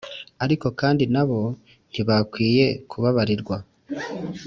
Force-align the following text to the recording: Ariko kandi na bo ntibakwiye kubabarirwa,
Ariko 0.43 0.67
kandi 0.79 1.03
na 1.13 1.23
bo 1.27 1.39
ntibakwiye 1.91 2.65
kubabarirwa, 2.89 3.55